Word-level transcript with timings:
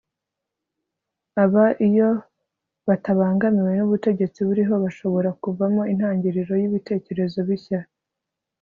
aba, 1.43 1.65
iyo 1.87 2.09
batabangamiwe 2.87 3.71
n'ubutegetsi 3.75 4.39
buriho 4.47 4.73
bashobora 4.83 5.29
kuvamo 5.41 5.81
intangiriro 5.91 6.53
y'ibitekerezo 6.61 7.39
bishya 7.47 7.81